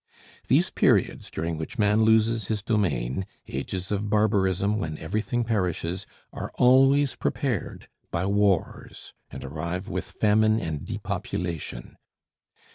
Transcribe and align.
These 0.47 0.71
periods 0.71 1.29
during 1.29 1.59
which 1.59 1.77
man 1.77 2.01
loses 2.01 2.47
his 2.47 2.63
domain, 2.63 3.27
ages 3.47 3.91
of 3.91 4.09
barbarism 4.09 4.79
when 4.79 4.97
everything 4.97 5.43
perishes, 5.43 6.07
are 6.33 6.49
always 6.55 7.13
prepared 7.13 7.87
by 8.09 8.25
wars 8.25 9.13
and 9.29 9.43
arrive 9.45 9.87
with 9.89 10.09
famine 10.09 10.59
and 10.59 10.87
depopulation. 10.87 11.97